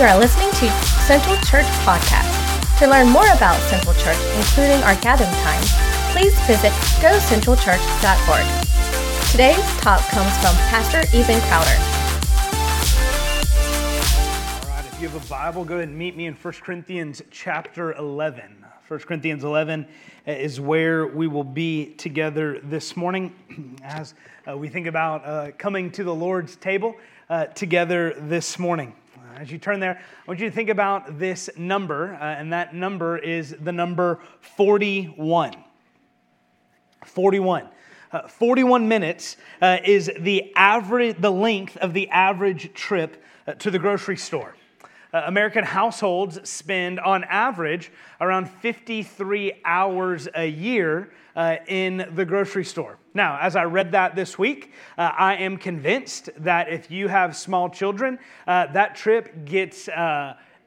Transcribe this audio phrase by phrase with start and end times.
[0.00, 0.70] You are listening to
[1.04, 2.32] Central Church Podcast.
[2.78, 5.70] To learn more about Central Church, including our gathering times,
[6.14, 6.72] please visit
[7.02, 8.46] gocentralchurch.org.
[9.30, 11.76] Today's talk comes from Pastor Ethan Crowder.
[14.64, 17.20] All right, if you have a Bible, go ahead and meet me in 1 Corinthians
[17.30, 18.64] chapter 11.
[18.88, 19.86] 1 Corinthians 11
[20.24, 23.34] is where we will be together this morning
[23.84, 24.14] as
[24.48, 26.96] uh, we think about uh, coming to the Lord's table
[27.28, 28.94] uh, together this morning.
[29.40, 32.74] As you turn there, I want you to think about this number, uh, and that
[32.74, 35.54] number is the number 41.
[37.06, 37.68] 41.
[38.12, 43.70] Uh, 41 minutes uh, is the average, the length of the average trip uh, to
[43.70, 44.56] the grocery store.
[45.14, 52.64] Uh, American households spend, on average, around 53 hours a year uh, in the grocery
[52.64, 52.98] store.
[53.14, 57.34] Now, as I read that this week, uh, I am convinced that if you have
[57.34, 59.88] small children, that trip gets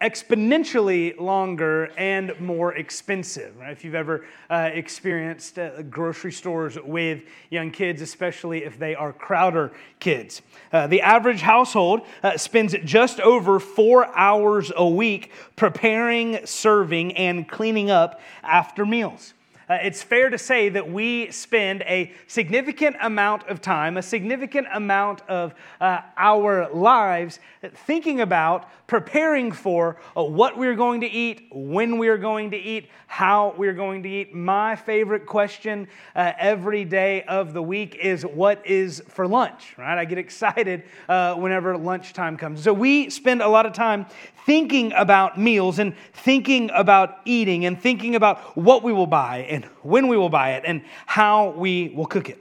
[0.04, 3.56] exponentially longer and more expensive.
[3.58, 3.72] Right?
[3.72, 9.14] If you've ever uh, experienced uh, grocery stores with young kids, especially if they are
[9.14, 10.42] Crowder kids,
[10.74, 17.48] uh, the average household uh, spends just over four hours a week preparing, serving, and
[17.48, 19.34] cleaning up after meals
[19.70, 24.68] uh, it's fair to say that we spend a significant amount of time, a significant
[24.74, 27.40] amount of uh, our lives
[27.74, 32.90] thinking about preparing for uh, what we're going to eat, when we're going to eat,
[33.08, 34.34] how we're going to eat.
[34.34, 39.98] My favorite question uh, every day of the week is what is for lunch, right?
[39.98, 42.64] I get excited uh, whenever lunchtime comes.
[42.64, 44.06] So we spend a lot of time
[44.46, 49.66] thinking about meals and thinking about eating and thinking about what we will buy and
[49.82, 52.40] when we will buy it and how we will cook it.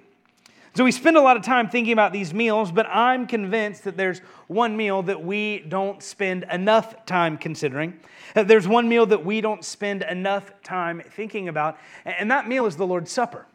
[0.75, 3.99] So we spend a lot of time thinking about these meals, but I'm convinced that
[3.99, 8.01] there's one meal that we don't spend enough time considering.
[8.35, 11.77] There's one meal that we don't spend enough time thinking about,
[12.07, 13.47] and that meal is the Lord's Supper.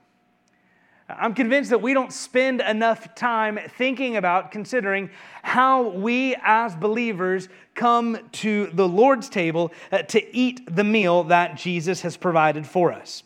[1.09, 5.09] I'm convinced that we don't spend enough time thinking about, considering
[5.41, 11.55] how we as believers come to the Lord's table uh, to eat the meal that
[11.55, 13.23] Jesus has provided for us.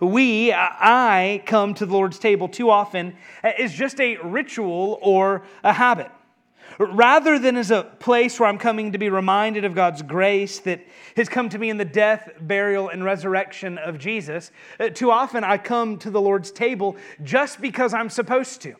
[0.00, 5.72] We, I, come to the Lord's table too often as just a ritual or a
[5.72, 6.10] habit
[6.78, 10.80] rather than as a place where I'm coming to be reminded of God's grace that
[11.16, 15.44] has come to me in the death, burial, and resurrection of Jesus, uh, too often
[15.44, 18.76] I come to the Lord's table just because I'm supposed to.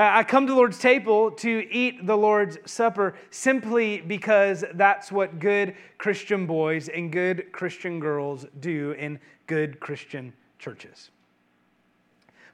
[0.00, 5.40] I come to the Lord's table to eat the Lord's Supper simply because that's what
[5.40, 11.10] good Christian boys and good Christian girls do in good Christian churches.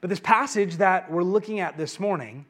[0.01, 2.47] But this passage that we're looking at this morning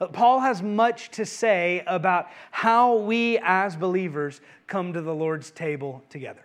[0.00, 5.50] uh, Paul has much to say about how we as believers come to the Lord's
[5.50, 6.42] table together.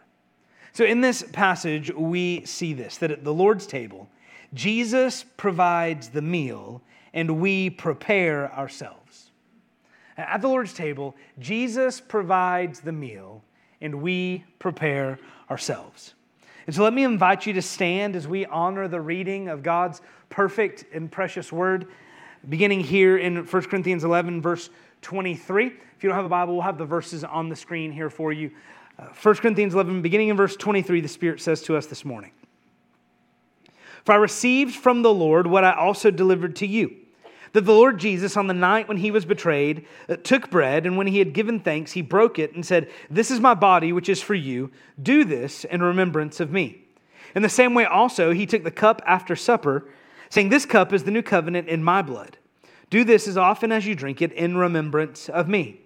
[0.73, 4.07] So, in this passage, we see this that at the Lord's table,
[4.53, 6.81] Jesus provides the meal
[7.13, 9.31] and we prepare ourselves.
[10.17, 13.43] At the Lord's table, Jesus provides the meal
[13.79, 16.13] and we prepare ourselves.
[16.67, 20.01] And so let me invite you to stand as we honor the reading of God's
[20.29, 21.87] perfect and precious word
[22.49, 24.69] beginning here in 1 Corinthians 11, verse
[25.01, 25.67] 23.
[25.67, 28.31] If you don't have a Bible, we'll have the verses on the screen here for
[28.31, 28.51] you.
[28.97, 32.31] Uh, 1 Corinthians 11, beginning in verse 23, the Spirit says to us this morning
[34.03, 36.95] For I received from the Lord what I also delivered to you.
[37.53, 40.97] That the Lord Jesus, on the night when he was betrayed, uh, took bread, and
[40.97, 44.07] when he had given thanks, he broke it and said, This is my body, which
[44.07, 44.71] is for you.
[45.01, 46.85] Do this in remembrance of me.
[47.35, 49.89] In the same way, also, he took the cup after supper
[50.29, 52.37] saying, This cup is the new covenant in my blood.
[52.89, 55.81] Do this as often as you drink it in remembrance of me.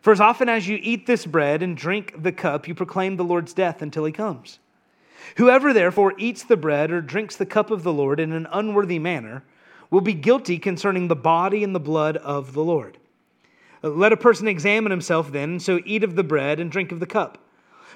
[0.00, 3.24] For as often as you eat this bread and drink the cup, you proclaim the
[3.24, 4.58] Lord's death until he comes.
[5.36, 8.98] Whoever therefore eats the bread or drinks the cup of the Lord in an unworthy
[8.98, 9.42] manner
[9.90, 12.98] will be guilty concerning the body and the blood of the Lord.
[13.82, 17.00] Uh, let a person examine himself then, so eat of the bread and drink of
[17.00, 17.38] the cup.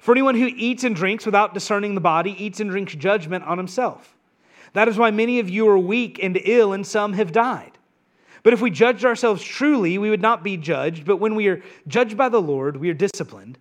[0.00, 3.58] For anyone who eats and drinks without discerning the body eats and drinks judgment on
[3.58, 4.14] himself.
[4.74, 7.72] That is why many of you are weak and ill, and some have died.
[8.42, 11.04] But if we judged ourselves truly, we would not be judged.
[11.04, 13.58] But when we are judged by the Lord, we are disciplined,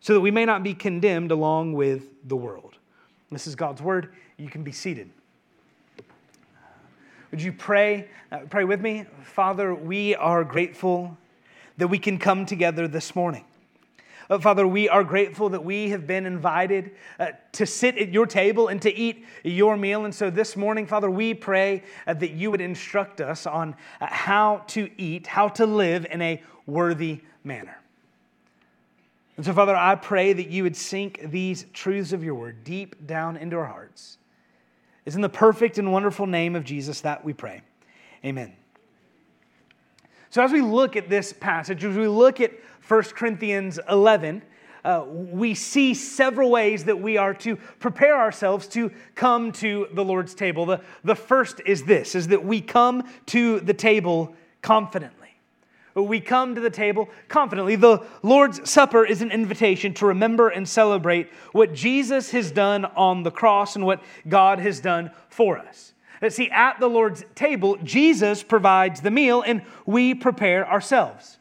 [0.00, 2.78] so that we may not be condemned along with the world.
[3.30, 4.14] This is God's word.
[4.36, 5.10] You can be seated.
[7.30, 8.08] Would you pray?
[8.30, 9.04] Uh, pray with me?
[9.24, 11.18] Father, we are grateful
[11.76, 13.44] that we can come together this morning.
[14.30, 18.26] Uh, Father, we are grateful that we have been invited uh, to sit at your
[18.26, 20.04] table and to eat your meal.
[20.04, 24.06] And so this morning, Father, we pray uh, that you would instruct us on uh,
[24.06, 27.76] how to eat, how to live in a worthy manner.
[29.36, 33.06] And so, Father, I pray that you would sink these truths of your word deep
[33.06, 34.18] down into our hearts.
[35.06, 37.62] It's in the perfect and wonderful name of Jesus that we pray.
[38.24, 38.52] Amen.
[40.30, 42.52] So, as we look at this passage, as we look at
[42.88, 44.42] 1 Corinthians 11,
[44.84, 50.04] uh, we see several ways that we are to prepare ourselves to come to the
[50.04, 50.66] Lord's table.
[50.66, 55.15] The, the first is this, is that we come to the table confidently.
[56.02, 57.74] We come to the table confidently.
[57.74, 63.22] The Lord's Supper is an invitation to remember and celebrate what Jesus has done on
[63.22, 65.94] the cross and what God has done for us.
[66.28, 71.35] See, at the Lord's table, Jesus provides the meal and we prepare ourselves.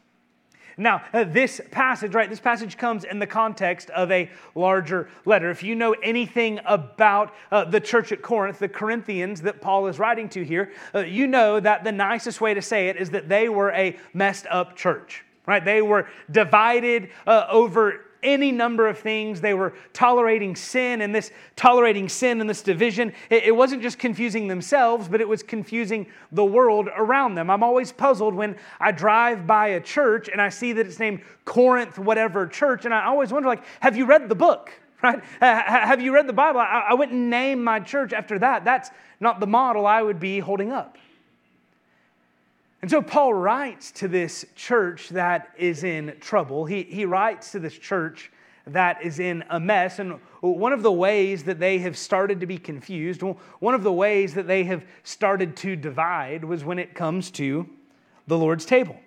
[0.77, 5.50] Now, uh, this passage, right, this passage comes in the context of a larger letter.
[5.50, 10.00] If you know anything about uh, the church at Corinth, the Corinthians that Paul is
[10.00, 13.30] writing to here, uh, you know that the nicest way to say it is that
[13.30, 15.63] they were a messed up church, right?
[15.63, 19.39] They were divided uh, over any number of things.
[19.39, 24.00] They were tolerating sin, and this tolerating sin and this division, it, it wasn't just
[24.00, 27.50] confusing themselves, but it was confusing the world around them.
[27.50, 31.22] I'm always puzzled when I drive by a church and I see that it's named
[31.45, 34.72] Corinth, whatever church, and I always wonder, like, have you read the book?
[35.04, 35.22] Right?
[35.39, 36.62] have you read the Bible?
[36.62, 38.66] I, I wouldn't name my church after that.
[38.66, 38.89] That's
[39.19, 40.98] not the model I would be holding up.
[42.86, 46.66] And so Paul writes to this church that is in trouble.
[46.66, 48.32] He, he writes to this church
[48.68, 49.98] that is in a mess.
[49.98, 53.92] And one of the ways that they have started to be confused, one of the
[53.92, 57.68] ways that they have started to divide was when it comes to
[58.28, 59.00] the Lord's table.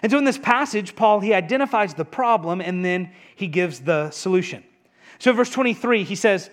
[0.00, 4.12] And so in this passage, Paul, he identifies the problem and then he gives the
[4.12, 4.62] solution.
[5.18, 6.50] So verse 23, he says,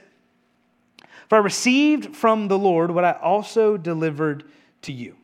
[1.30, 4.46] For I received from the Lord what I also delivered
[4.82, 5.16] to you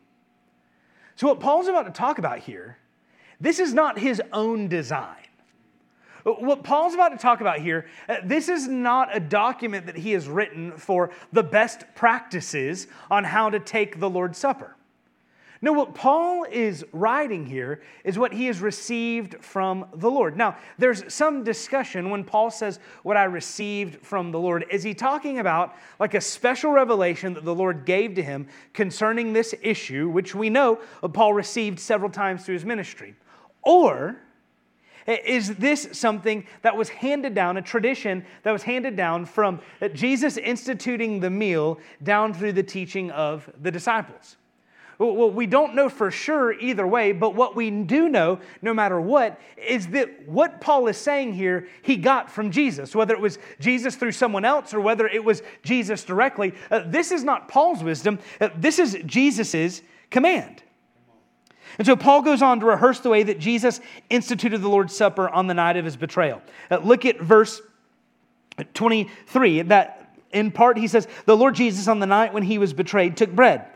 [1.16, 2.78] so, what Paul's about to talk about here,
[3.40, 5.16] this is not his own design.
[6.24, 10.12] What Paul's about to talk about here, uh, this is not a document that he
[10.12, 14.76] has written for the best practices on how to take the Lord's Supper.
[15.64, 20.36] No, what Paul is writing here is what he has received from the Lord.
[20.36, 24.64] Now, there's some discussion when Paul says what I received from the Lord.
[24.72, 29.32] Is he talking about like a special revelation that the Lord gave to him concerning
[29.32, 30.80] this issue, which we know
[31.12, 33.14] Paul received several times through his ministry?
[33.62, 34.16] Or
[35.06, 39.60] is this something that was handed down, a tradition that was handed down from
[39.94, 44.38] Jesus instituting the meal down through the teaching of the disciples?
[45.02, 49.00] Well, we don't know for sure either way, but what we do know, no matter
[49.00, 53.38] what, is that what Paul is saying here, he got from Jesus, whether it was
[53.58, 56.54] Jesus through someone else or whether it was Jesus directly.
[56.70, 60.62] Uh, this is not Paul's wisdom, uh, this is Jesus' command.
[61.78, 65.28] And so Paul goes on to rehearse the way that Jesus instituted the Lord's Supper
[65.28, 66.42] on the night of his betrayal.
[66.70, 67.60] Uh, look at verse
[68.74, 69.62] 23.
[69.62, 73.16] That in part he says, The Lord Jesus, on the night when he was betrayed,
[73.16, 73.66] took bread.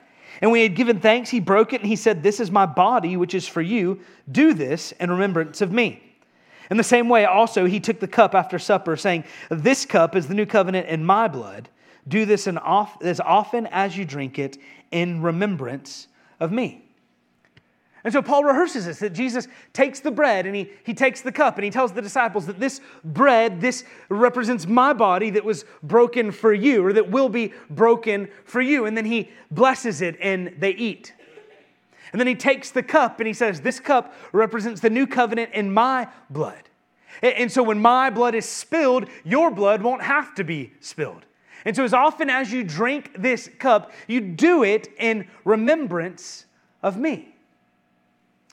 [0.41, 2.67] And when he had given thanks, he broke it and he said, This is my
[2.67, 4.01] body, which is for you.
[4.31, 6.03] Do this in remembrance of me.
[6.71, 10.27] In the same way, also, he took the cup after supper, saying, This cup is
[10.27, 11.69] the new covenant in my blood.
[12.09, 14.59] Do this as often as you drink it
[14.91, 16.09] in remembrance
[16.41, 16.86] of me.
[18.07, 21.33] And so Paul rehearses this that Jesus takes the bread and he, he takes the
[21.33, 25.65] cup and he tells the disciples that this bread, this represents my body that was
[25.83, 28.87] broken for you or that will be broken for you.
[28.87, 31.15] And then he blesses it and they eat.
[32.13, 35.53] And then he takes the cup and he says, This cup represents the new covenant
[35.53, 36.63] in my blood.
[37.23, 41.25] And so when my blood is spilled, your blood won't have to be spilled.
[41.65, 46.47] And so as often as you drink this cup, you do it in remembrance
[46.85, 47.33] of me.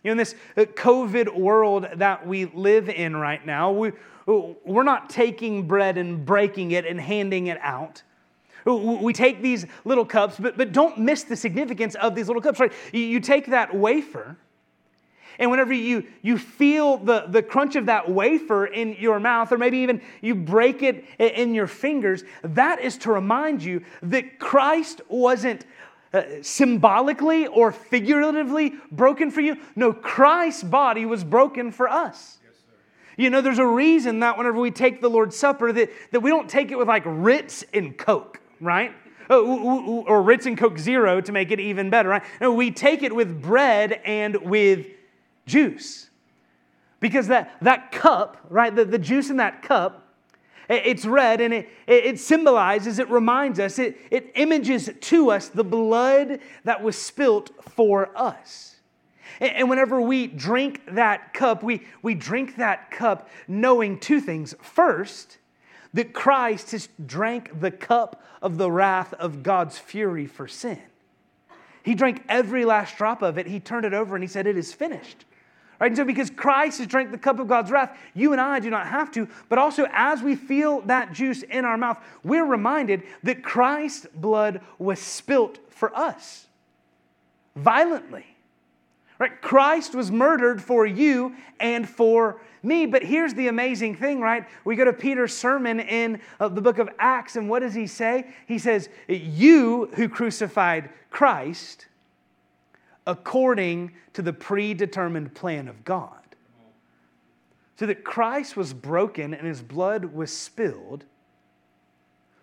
[0.03, 3.93] You know, in this uh, COVID world that we live in right now, we,
[4.25, 8.03] we're not taking bread and breaking it and handing it out.
[8.65, 12.59] We take these little cups, but, but don't miss the significance of these little cups,
[12.59, 12.71] right?
[12.93, 14.37] You, take that wafer,
[15.39, 19.57] and whenever you, you feel the, the crunch of that wafer in your mouth, or
[19.57, 25.01] maybe even you break it in your fingers, that is to remind you that Christ
[25.09, 25.65] wasn't uh,
[26.13, 29.57] Uh, symbolically or figuratively broken for you.
[29.75, 32.37] No, Christ's body was broken for us.
[33.17, 36.29] you know, there's a reason that whenever we take the Lord's Supper, that, that we
[36.29, 38.93] don't take it with like Ritz and Coke, right?
[39.27, 42.23] Oh, or Ritz and Coke Zero to make it even better, right?
[42.39, 44.85] No, we take it with bread and with
[45.47, 46.11] juice.
[46.99, 50.02] Because that, that cup, right, the, the juice in that cup
[50.69, 55.63] it's red and it, it symbolizes, it reminds us, it, it images to us the
[55.63, 58.75] blood that was spilt for us.
[59.39, 64.55] And whenever we drink that cup, we, we drink that cup knowing two things.
[64.61, 65.37] First,
[65.93, 70.79] that Christ has drank the cup of the wrath of God's fury for sin.
[71.83, 73.47] He drank every last drop of it.
[73.47, 75.25] He turned it over and he said, It is finished.
[75.79, 75.87] Right?
[75.87, 78.69] And so, because Christ has drank the cup of God's wrath, you and I do
[78.69, 79.27] not have to.
[79.49, 84.61] But also, as we feel that juice in our mouth, we're reminded that Christ's blood
[84.77, 86.47] was spilt for us
[87.55, 88.25] violently.
[89.19, 89.41] Right?
[89.41, 92.85] Christ was murdered for you and for me.
[92.85, 94.45] But here's the amazing thing, right?
[94.65, 97.87] We go to Peter's sermon in uh, the book of Acts, and what does he
[97.87, 98.27] say?
[98.47, 101.87] He says, You who crucified Christ
[103.05, 106.19] according to the predetermined plan of God.
[107.77, 111.05] So that Christ was broken and his blood was spilled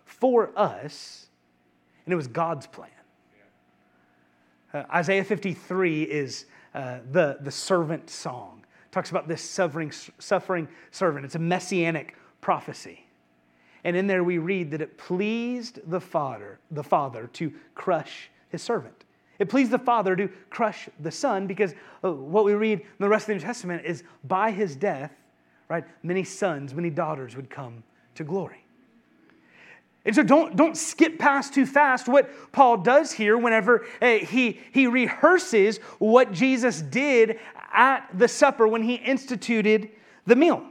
[0.05, 1.29] for us,
[2.05, 2.91] and it was God's plan.
[4.75, 8.65] Uh, Isaiah 53 is uh, the, the servant song.
[8.87, 11.25] It talks about this suffering, suffering servant.
[11.25, 13.07] It's a messianic prophecy.
[13.85, 18.63] And in there we read that it pleased the Father, the Father to crush his
[18.63, 19.05] servant.
[19.41, 23.09] It pleased the Father to crush the Son because uh, what we read in the
[23.09, 25.13] rest of the New Testament is by his death,
[25.69, 27.83] right, many sons, many daughters would come
[28.17, 28.65] to glory.
[30.05, 34.61] And so don't, don't skip past too fast what Paul does here whenever uh, he,
[34.73, 37.39] he rehearses what Jesus did
[37.73, 39.91] at the supper when he instituted
[40.27, 40.65] the meal.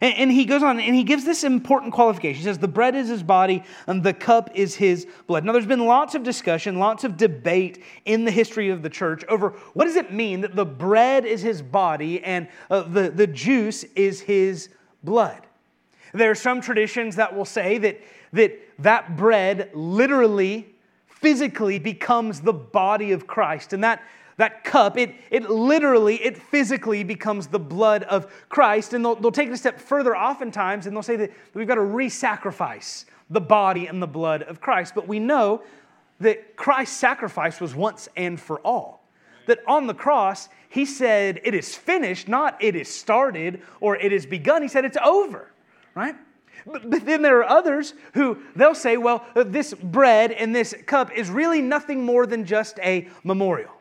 [0.00, 2.38] And, and, he goes on and he gives this important qualification.
[2.38, 5.44] He says, The bread is his body and the cup is his blood.
[5.44, 9.24] Now, there's been lots of discussion, lots of debate in the history of the church
[9.28, 13.26] over what does it mean that the bread is his body and uh, the, the
[13.26, 14.68] juice is his
[15.02, 15.42] blood.
[16.14, 18.00] There are some traditions that will say that
[18.32, 20.74] that, that bread literally,
[21.06, 23.72] physically becomes the body of Christ.
[23.72, 24.02] And that,
[24.38, 28.94] that cup, it, it literally, it physically becomes the blood of Christ.
[28.94, 31.74] And they'll, they'll take it a step further oftentimes and they'll say that we've got
[31.74, 34.94] to re sacrifice the body and the blood of Christ.
[34.94, 35.62] But we know
[36.20, 39.04] that Christ's sacrifice was once and for all.
[39.46, 44.12] That on the cross, he said, It is finished, not it is started or it
[44.12, 44.62] is begun.
[44.62, 45.52] He said, It's over
[45.98, 46.14] right?
[46.64, 51.30] But then there are others who they'll say, well, this bread and this cup is
[51.30, 53.72] really nothing more than just a memorial.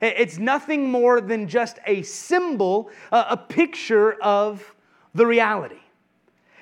[0.00, 4.74] It's nothing more than just a symbol, a picture of
[5.14, 5.80] the reality.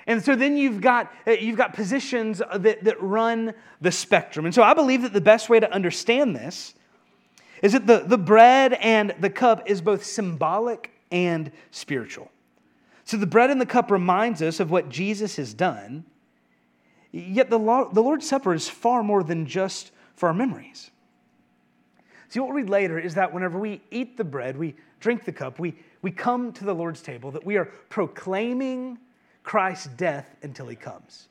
[0.06, 4.46] And so then you've got, uh, you've got positions that, that run the spectrum.
[4.46, 6.74] And so I believe that the best way to understand this
[7.60, 12.30] is that the, the bread and the cup is both symbolic and spiritual.
[13.04, 16.04] So the bread and the cup reminds us of what Jesus has done.
[17.12, 20.90] Yet the, the Lord's Supper is far more than just for our memories.
[22.28, 25.32] See, what we'll read later is that whenever we eat the bread, we drink the
[25.32, 28.98] cup, we, we come to the Lord's table, that we are proclaiming
[29.42, 31.28] Christ's death until he comes.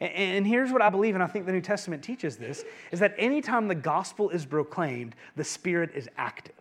[0.00, 3.00] And, and here's what I believe, and I think the New Testament teaches this, is
[3.00, 6.54] that anytime the gospel is proclaimed, the Spirit is active.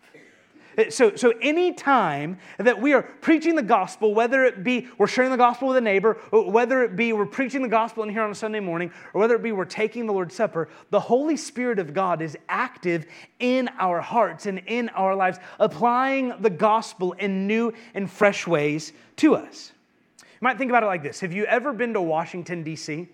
[0.77, 5.07] Uh, so, so any time that we are preaching the gospel, whether it be we're
[5.07, 8.09] sharing the gospel with a neighbor, uh, whether it be we're preaching the gospel in
[8.09, 10.99] here on a Sunday morning, or whether it be we're taking the Lord's Supper, the
[10.99, 13.05] Holy Spirit of God is active
[13.39, 18.93] in our hearts and in our lives, applying the gospel in new and fresh ways
[19.17, 19.71] to us.
[20.19, 23.07] You might think about it like this Have you ever been to Washington, D.C.?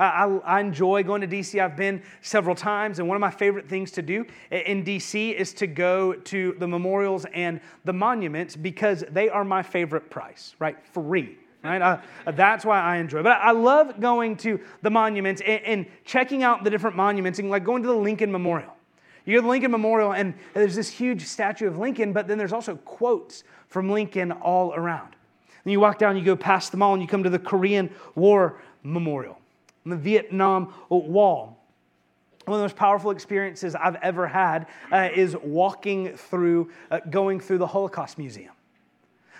[0.00, 1.62] I, I, enjoy going to DC.
[1.62, 5.52] I've been several times, and one of my favorite things to do in DC is
[5.54, 10.76] to go to the memorials and the monuments because they are my favorite price, right?
[10.86, 11.36] Free.
[11.62, 12.00] Right?
[12.24, 13.22] That's why I enjoy.
[13.22, 17.50] But I love going to the monuments and, and checking out the different monuments, and
[17.50, 18.74] like going to the Lincoln Memorial.
[19.26, 22.38] You go to the Lincoln Memorial, and there's this huge statue of Lincoln, but then
[22.38, 25.14] there's also quotes from Lincoln all around.
[25.62, 27.90] And you walk down, you go past the mall, and you come to the Korean
[28.14, 29.39] War Memorial
[29.86, 31.56] the Vietnam Wall.
[32.44, 37.40] One of the most powerful experiences I've ever had uh, is walking through, uh, going
[37.40, 38.52] through the Holocaust Museum.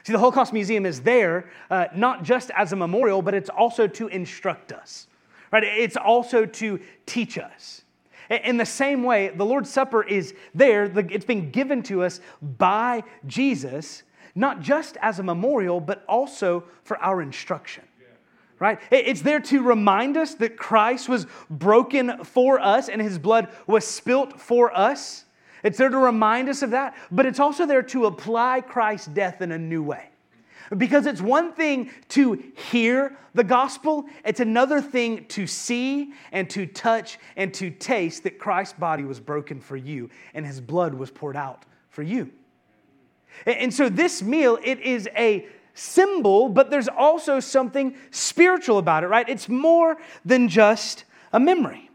[0.05, 3.87] See, the Holocaust Museum is there uh, not just as a memorial, but it's also
[3.87, 5.09] to instruct us,
[5.51, 5.65] right?
[5.65, 7.83] It's also to teach us.
[8.31, 13.03] In the same way, the Lord's Supper is there, it's been given to us by
[13.27, 14.05] Jesus,
[14.37, 17.83] not just as a memorial, but also for our instruction
[18.61, 18.79] right?
[18.93, 23.85] It's there to remind us that Christ was broken for us and his blood was
[23.87, 25.25] spilt for us.
[25.65, 29.41] It's there to remind us of that, but it's also there to apply Christ's death
[29.41, 30.11] in a new way.
[30.77, 36.67] Because it's one thing to hear the gospel, it's another thing to see and to
[36.67, 41.11] touch and to taste that Christ's body was broken for you and his blood was
[41.11, 42.31] poured out for you.
[43.47, 49.09] And so this meal, it is a symbol, but there's also something spiritual about it,
[49.09, 49.29] right?
[49.29, 51.91] It's more than just a memory.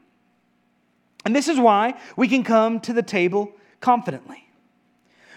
[1.25, 4.45] And this is why we can come to the table confidently.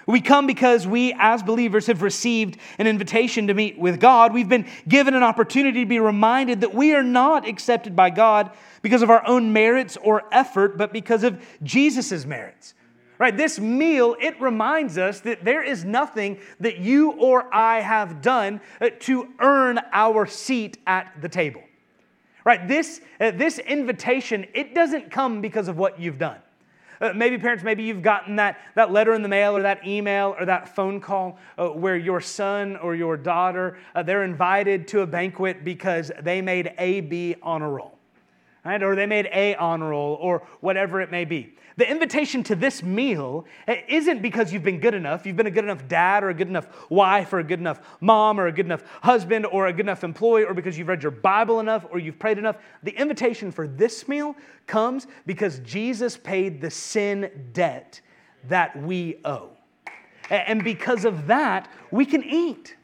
[0.07, 4.33] We come because we, as believers, have received an invitation to meet with God.
[4.33, 8.51] We've been given an opportunity to be reminded that we are not accepted by God
[8.81, 12.73] because of our own merits or effort, but because of Jesus' merits.
[13.19, 13.37] Right?
[13.37, 18.61] This meal, it reminds us that there is nothing that you or I have done
[18.81, 21.63] uh, to earn our seat at the table.
[22.45, 22.67] Right?
[22.69, 26.39] This, uh, this invitation, it doesn't come because of what you've done.
[27.01, 30.35] Uh, maybe parents, maybe you've gotten that, that letter in the mail or that email
[30.39, 35.01] or that phone call uh, where your son or your daughter, uh, they're invited to
[35.01, 37.98] a banquet because they made A, B on a roll.
[38.65, 38.83] Right?
[38.83, 41.55] Or they made A honor roll or whatever it may be.
[41.77, 43.47] The invitation to this meal
[43.89, 45.25] isn't because you've been good enough.
[45.25, 47.81] You've been a good enough dad or a good enough wife or a good enough
[48.01, 51.05] mom or a good enough husband or a good enough employee or because you've read
[51.05, 52.57] your Bible enough or you've prayed enough.
[52.83, 54.35] The invitation for this meal
[54.67, 58.01] comes because Jesus paid the sin debt
[58.49, 59.51] that we owe.
[60.31, 62.75] And because of that, we can eat.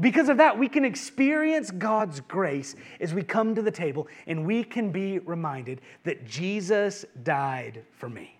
[0.00, 4.46] Because of that, we can experience God's grace as we come to the table and
[4.46, 8.38] we can be reminded that Jesus died for me.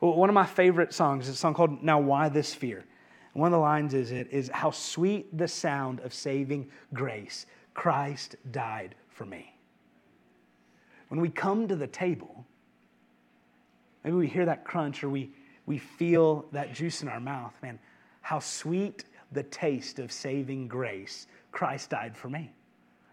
[0.00, 2.84] One of my favorite songs is a song called Now Why This Fear.
[3.34, 7.46] And one of the lines is it is how sweet the sound of saving grace.
[7.74, 9.54] Christ died for me.
[11.08, 12.44] When we come to the table,
[14.04, 15.30] maybe we hear that crunch or we,
[15.66, 17.54] we feel that juice in our mouth.
[17.62, 17.78] Man,
[18.20, 21.26] how sweet the taste of saving grace.
[21.52, 22.50] Christ died for me.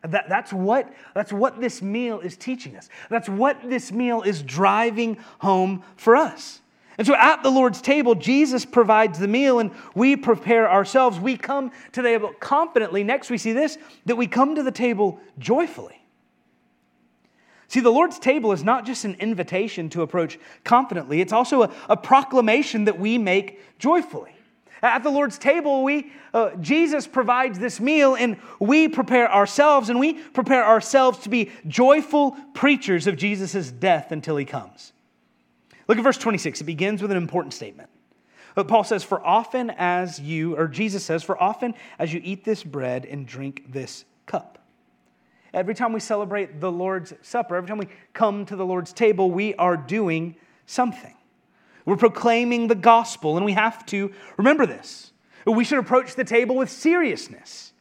[0.03, 2.89] That, that's, what, that's what this meal is teaching us.
[3.09, 6.61] That's what this meal is driving home for us.
[6.97, 11.19] And so at the Lord's table, Jesus provides the meal and we prepare ourselves.
[11.19, 13.03] We come to the table confidently.
[13.03, 16.01] Next, we see this that we come to the table joyfully.
[17.67, 21.71] See, the Lord's table is not just an invitation to approach confidently, it's also a,
[21.89, 24.34] a proclamation that we make joyfully.
[24.85, 29.99] At the Lord's table, we, uh, Jesus provides this meal and we prepare ourselves and
[29.99, 34.93] we prepare ourselves to be joyful preachers of Jesus' death until he comes.
[35.87, 36.61] Look at verse 26.
[36.61, 37.89] It begins with an important statement.
[38.53, 42.43] But Paul says, For often as you, or Jesus says, For often as you eat
[42.43, 44.59] this bread and drink this cup.
[45.53, 49.31] Every time we celebrate the Lord's Supper, every time we come to the Lord's table,
[49.31, 51.15] we are doing something.
[51.85, 55.11] We're proclaiming the gospel, and we have to remember this.
[55.45, 57.71] We should approach the table with seriousness.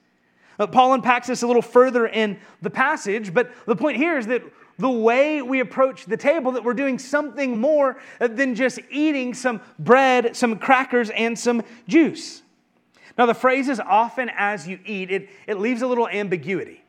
[0.59, 4.27] Uh, Paul unpacks this a little further in the passage, but the point here is
[4.27, 4.43] that
[4.79, 9.61] the way we approach the table, that we're doing something more than just eating some
[9.79, 12.43] bread, some crackers, and some juice.
[13.17, 16.84] Now, the phrase is often as you eat, it, it leaves a little ambiguity.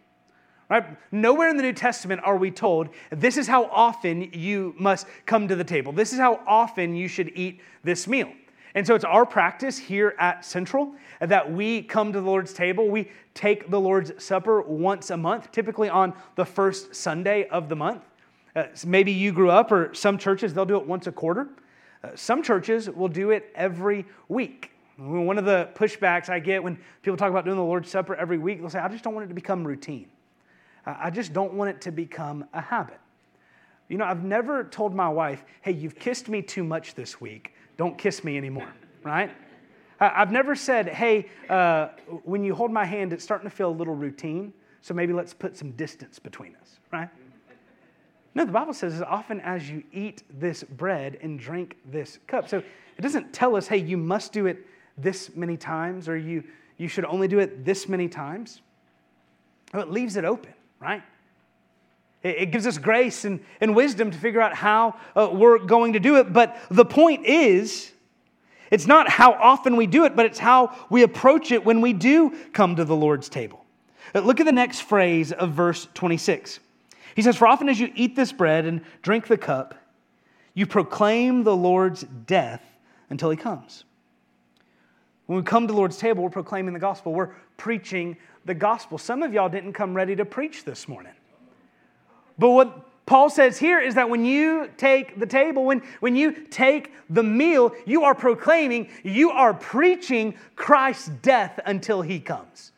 [0.70, 0.84] Right?
[1.12, 5.48] Nowhere in the New Testament are we told this is how often you must come
[5.48, 5.92] to the table.
[5.92, 8.32] This is how often you should eat this meal.
[8.74, 12.90] And so it's our practice here at Central that we come to the Lord's table.
[12.90, 17.76] We take the Lord's Supper once a month, typically on the first Sunday of the
[17.76, 18.04] month.
[18.54, 21.48] Uh, maybe you grew up, or some churches, they'll do it once a quarter.
[22.04, 24.72] Uh, some churches will do it every week.
[24.98, 28.38] One of the pushbacks I get when people talk about doing the Lord's Supper every
[28.38, 30.08] week, they'll say, I just don't want it to become routine.
[30.86, 33.00] I just don't want it to become a habit.
[33.88, 37.54] You know, I've never told my wife, hey, you've kissed me too much this week.
[37.78, 38.72] Don't kiss me anymore,
[39.04, 39.32] right?
[40.00, 41.90] I've never said, hey, uh,
[42.24, 45.34] when you hold my hand, it's starting to feel a little routine, so maybe let's
[45.34, 47.10] put some distance between us, right?
[48.34, 52.50] No, the Bible says as often as you eat this bread and drink this cup.
[52.50, 54.66] So it doesn't tell us, hey, you must do it
[54.98, 56.44] this many times or you,
[56.78, 58.62] you should only do it this many times.
[59.74, 60.54] It leaves it open
[60.86, 61.04] right?
[62.24, 66.00] It gives us grace and, and wisdom to figure out how uh, we're going to
[66.00, 66.32] do it.
[66.34, 67.92] But the point is,
[68.72, 71.94] it's not how often we do it, but it's how we approach it when we
[71.94, 73.64] do come to the Lord's table.
[74.14, 76.60] Uh, look at the next phrase of verse 26.
[77.16, 79.76] He says, For often as you eat this bread and drink the cup,
[80.54, 82.64] you proclaim the Lord's death
[83.10, 83.84] until he comes.
[85.28, 87.14] When we come to the Lord's table, we're proclaiming the gospel.
[87.14, 88.98] We're preaching the gospel.
[88.98, 91.14] Some of y'all didn't come ready to preach this morning.
[92.38, 96.32] But what Paul says here is that when you take the table, when, when you
[96.32, 102.72] take the meal, you are proclaiming, you are preaching Christ's death until he comes.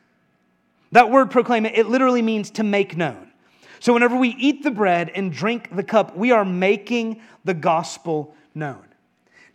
[0.92, 3.32] That word proclaim, it literally means to make known.
[3.80, 8.36] So whenever we eat the bread and drink the cup, we are making the gospel
[8.56, 8.84] known.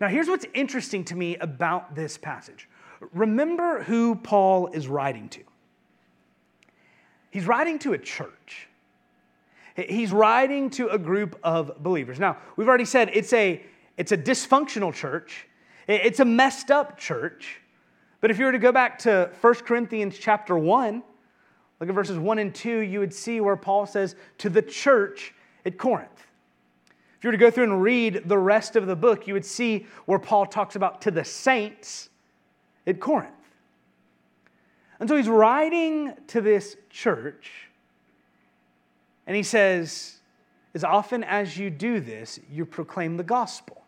[0.00, 2.68] Now, here's what's interesting to me about this passage.
[3.12, 5.41] Remember who Paul is writing to.
[7.31, 8.69] He's writing to a church.
[9.75, 12.19] He's writing to a group of believers.
[12.19, 13.62] Now, we've already said it's a,
[13.97, 15.47] it's a dysfunctional church,
[15.88, 17.61] it's a messed up church.
[18.21, 21.03] But if you were to go back to 1 Corinthians chapter 1,
[21.81, 25.35] look at verses 1 and 2, you would see where Paul says, To the church
[25.65, 26.27] at Corinth.
[27.17, 29.45] If you were to go through and read the rest of the book, you would
[29.45, 32.11] see where Paul talks about to the saints
[32.87, 33.33] at Corinth.
[35.01, 37.51] And so he's writing to this church,
[39.27, 40.21] and he says,
[40.75, 43.83] As often as you do this, you proclaim the gospel.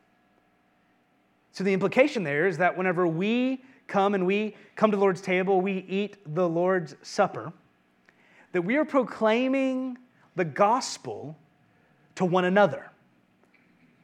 [1.53, 5.21] So the implication there is that whenever we come and we come to the Lord's
[5.21, 7.53] table, we eat the Lord's supper,
[8.51, 9.99] that we are proclaiming
[10.35, 11.37] the gospel
[12.17, 12.91] to one another.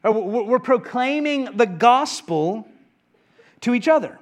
[0.05, 2.67] Uh, we're proclaiming the gospel
[3.59, 4.17] to each other.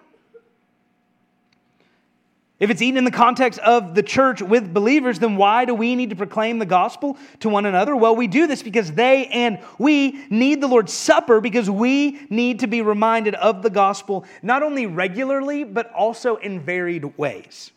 [2.59, 5.95] If it's eaten in the context of the church with believers, then why do we
[5.95, 7.95] need to proclaim the gospel to one another?
[7.95, 12.59] Well, we do this because they and we need the Lord's Supper because we need
[12.59, 17.71] to be reminded of the gospel not only regularly, but also in varied ways.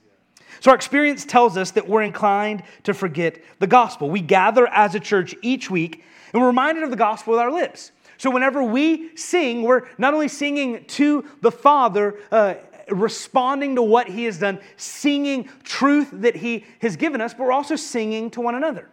[0.59, 4.11] So, our experience tells us that we're inclined to forget the gospel.
[4.11, 7.53] We gather as a church each week and we're reminded of the gospel with our
[7.53, 7.93] lips.
[8.17, 12.55] So, whenever we sing, we're not only singing to the Father, uh,
[12.89, 17.53] responding to what He has done, singing truth that He has given us, but we're
[17.53, 18.89] also singing to one another.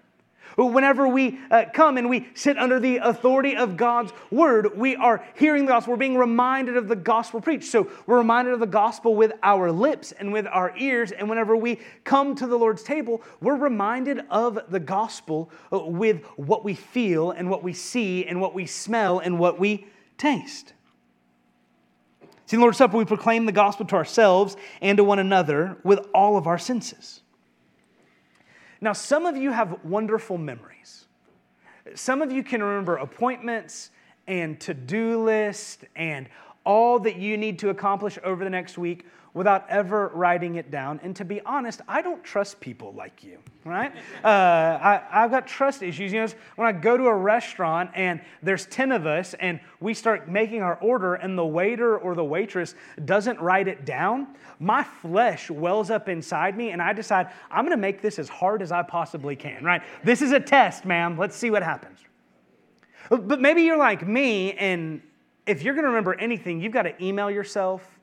[0.58, 5.24] Whenever we uh, come and we sit under the authority of God's word, we are
[5.36, 5.94] hearing the gospel.
[5.94, 7.72] We're being reminded of the gospel preached.
[7.72, 11.12] So we're reminded of the gospel with our lips and with our ears.
[11.12, 16.26] And whenever we come to the Lord's table, we're reminded of the gospel uh, with
[16.36, 20.74] what we feel and what we see and what we smell and what we taste.
[22.50, 26.00] See, in Lord's Supper, we proclaim the gospel to ourselves and to one another with
[26.16, 27.22] all of our senses.
[28.82, 31.06] Now, some of you have wonderful memories.
[31.94, 33.92] Some of you can remember appointments
[34.26, 36.28] and to do lists and
[36.64, 41.00] all that you need to accomplish over the next week without ever writing it down.
[41.04, 43.94] And to be honest, I don't trust people like you, right?
[44.24, 46.12] Uh, I, have got trust issues.
[46.12, 49.94] You know, when I go to a restaurant and there's 10 of us and we
[49.94, 54.28] start making our order and the waiter or the waitress doesn't write it down,
[54.60, 58.28] my flesh wells up inside me and I decide, I'm going to make this as
[58.28, 59.82] hard as I possibly can, right?
[60.04, 61.18] This is a test, ma'am.
[61.18, 62.00] Let's see what happens.
[63.10, 65.02] But maybe you're like me, and
[65.48, 67.99] if you're going to remember anything, you've got to email yourself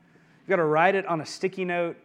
[0.47, 1.97] You've got to write it on a sticky note.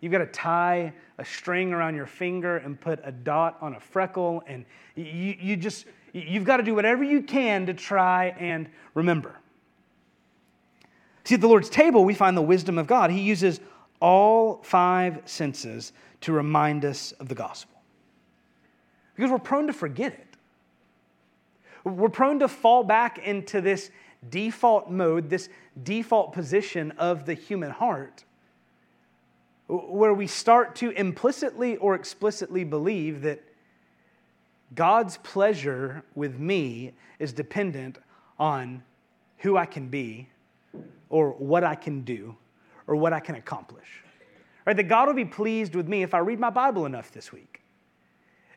[0.00, 3.80] You've got to tie a string around your finger and put a dot on a
[3.80, 4.42] freckle.
[4.46, 5.84] And you, you just,
[6.14, 9.36] you've got to do whatever you can to try and remember.
[11.24, 13.10] See, at the Lord's table, we find the wisdom of God.
[13.10, 13.60] He uses
[14.00, 17.82] all five senses to remind us of the gospel.
[19.14, 20.26] Because we're prone to forget it.
[21.84, 23.90] We're prone to fall back into this
[24.28, 25.48] default mode, this
[25.82, 28.24] default position of the human heart,
[29.68, 33.42] where we start to implicitly or explicitly believe that
[34.74, 37.98] God's pleasure with me is dependent
[38.38, 38.82] on
[39.38, 40.28] who I can be
[41.08, 42.36] or what I can do
[42.86, 44.04] or what I can accomplish.
[44.64, 44.76] Right?
[44.76, 47.49] That God will be pleased with me if I read my Bible enough this week.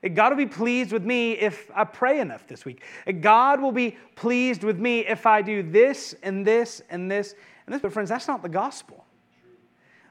[0.09, 2.83] God will be pleased with me if I pray enough this week.
[3.21, 7.35] God will be pleased with me if I do this and this and this
[7.65, 7.81] and this.
[7.81, 9.05] But, friends, that's not the gospel.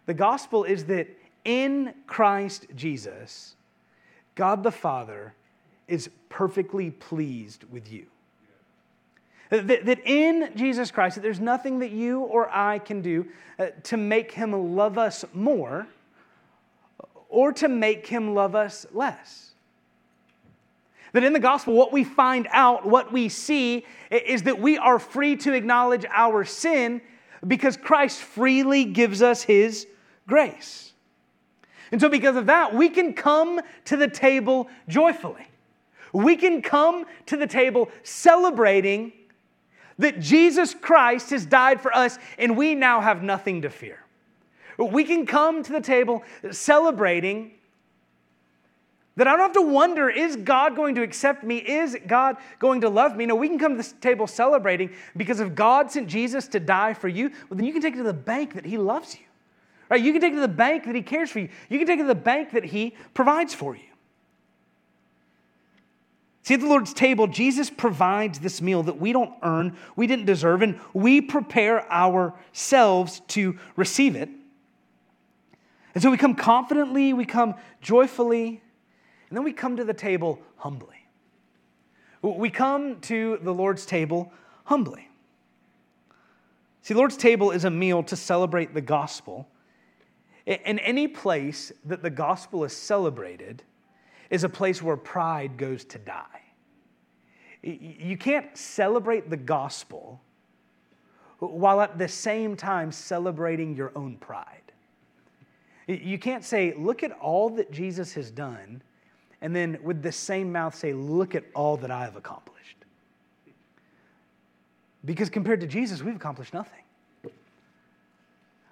[0.06, 1.08] The gospel is that
[1.44, 3.56] in Christ Jesus,
[4.34, 5.34] God the Father
[5.88, 8.06] is perfectly pleased with you.
[9.50, 13.26] That, in Jesus Christ, there's nothing that you or I can do
[13.58, 15.86] uh, to make him love us more
[17.28, 19.51] or to make him love us less.
[21.12, 24.98] That in the gospel, what we find out, what we see, is that we are
[24.98, 27.02] free to acknowledge our sin
[27.46, 29.86] because Christ freely gives us his
[30.26, 30.92] grace.
[31.90, 35.46] And so, because of that, we can come to the table joyfully.
[36.12, 39.12] We can come to the table celebrating
[39.98, 43.98] that Jesus Christ has died for us and we now have nothing to fear.
[44.78, 47.52] We can come to the table celebrating
[49.16, 51.58] that I don't have to wonder, is God going to accept me?
[51.58, 53.26] Is God going to love me?
[53.26, 56.94] No, we can come to this table celebrating because if God sent Jesus to die
[56.94, 59.26] for you, well, then you can take it to the bank that He loves you.
[59.90, 60.00] Right?
[60.00, 61.50] You can take it to the bank that He cares for you.
[61.68, 63.82] You can take it to the bank that He provides for you.
[66.44, 70.24] See, at the Lord's table, Jesus provides this meal that we don't earn, we didn't
[70.24, 74.28] deserve, and we prepare ourselves to receive it.
[75.94, 78.62] And so we come confidently, we come joyfully,
[79.32, 81.08] and then we come to the table humbly.
[82.20, 84.30] We come to the Lord's table
[84.64, 85.08] humbly.
[86.82, 89.48] See, Lord's table is a meal to celebrate the gospel.
[90.44, 93.62] In any place that the gospel is celebrated,
[94.28, 96.42] is a place where pride goes to die.
[97.62, 100.20] You can't celebrate the gospel
[101.38, 104.72] while at the same time celebrating your own pride.
[105.86, 108.82] You can't say, look at all that Jesus has done,
[109.42, 112.76] and then with the same mouth say, look at all that I have accomplished.
[115.04, 116.78] Because compared to Jesus, we've accomplished nothing.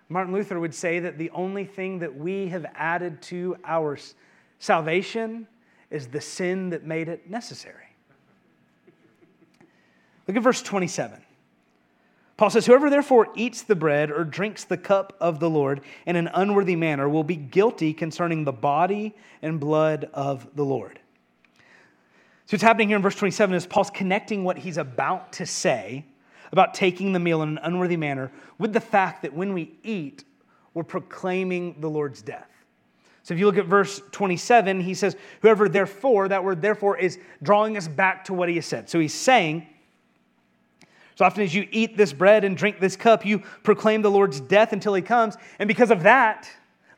[0.09, 3.98] Martin Luther would say that the only thing that we have added to our
[4.61, 5.48] salvation
[5.90, 7.87] is the sin that made it necessary.
[10.28, 11.20] Look at verse 27.
[12.40, 16.16] Paul says, Whoever therefore eats the bread or drinks the cup of the Lord in
[16.16, 21.00] an unworthy manner will be guilty concerning the body and blood of the Lord.
[22.46, 26.07] So, what's happening here in verse 27 is Paul's connecting what he's about to say
[26.50, 30.24] about taking the meal in an unworthy manner with the fact that when we eat,
[30.72, 32.48] we're proclaiming the Lord's death.
[33.22, 37.18] So if you look at verse 27, he says, Whoever therefore, that word therefore is
[37.42, 38.88] drawing us back to what he has said.
[38.88, 39.66] So he's saying,
[41.16, 44.40] So often as you eat this bread and drink this cup, you proclaim the Lord's
[44.40, 45.37] death until he comes.
[45.59, 46.49] And because of that,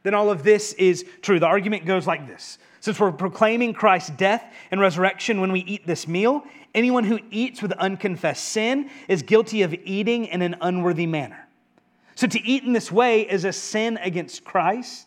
[0.04, 1.40] then all of this is true.
[1.40, 5.86] The argument goes like this Since we're proclaiming Christ's death and resurrection when we eat
[5.86, 6.44] this meal,
[6.74, 11.48] Anyone who eats with unconfessed sin is guilty of eating in an unworthy manner.
[12.14, 15.06] So to eat in this way is a sin against Christ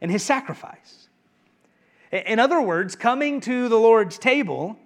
[0.00, 1.08] and his sacrifice.
[2.10, 4.76] In other words, coming to the Lord's table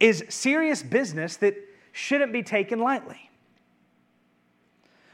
[0.00, 1.54] is serious business that
[1.92, 3.30] shouldn't be taken lightly.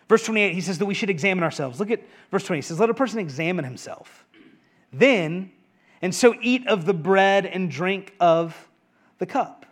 [0.08, 1.78] Verse 28, he says that we should examine ourselves.
[1.78, 2.58] Look at verse 20.
[2.58, 4.24] He says, Let a person examine himself.
[4.92, 5.52] Then,
[6.00, 8.68] and so eat of the bread and drink of
[9.18, 9.66] the cup.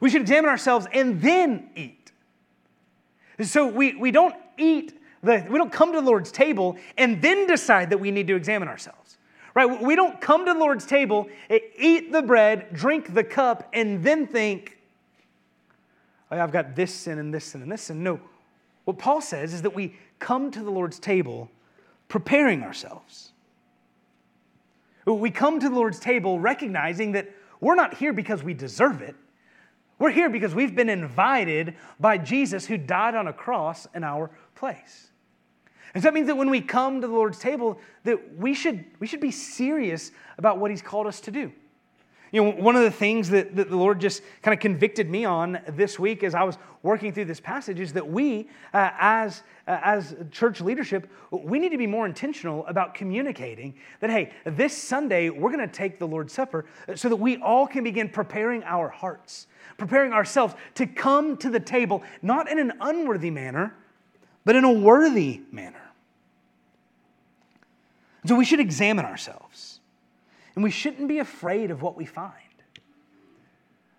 [0.00, 2.10] We should examine ourselves and then eat.
[3.40, 7.46] So we, we don't eat, the, we don't come to the Lord's table and then
[7.46, 9.18] decide that we need to examine ourselves.
[9.54, 9.80] Right?
[9.80, 11.28] We don't come to the Lord's table,
[11.78, 14.78] eat the bread, drink the cup, and then think,
[16.32, 18.02] oh, I've got this sin and this sin and this sin.
[18.02, 18.20] No.
[18.84, 21.50] What Paul says is that we come to the Lord's table
[22.08, 23.32] preparing ourselves.
[25.06, 27.28] We come to the Lord's table recognizing that
[27.60, 29.16] we're not here because we deserve it.
[29.98, 34.30] We're here because we've been invited by Jesus who died on a cross in our
[34.54, 35.12] place.
[35.94, 38.84] And so that means that when we come to the Lord's table, that we should,
[38.98, 41.52] we should be serious about what He's called us to do.
[42.32, 45.24] You know, one of the things that, that the Lord just kind of convicted me
[45.24, 49.42] on this week as I was working through this passage is that we, uh, as,
[49.68, 54.76] uh, as church leadership, we need to be more intentional about communicating that, hey, this
[54.76, 56.64] Sunday we're going to take the Lord's Supper
[56.94, 61.60] so that we all can begin preparing our hearts preparing ourselves to come to the
[61.60, 63.74] table, not in an unworthy manner,
[64.44, 65.90] but in a worthy manner.
[68.26, 69.80] So we should examine ourselves.
[70.54, 72.32] And we shouldn't be afraid of what we find.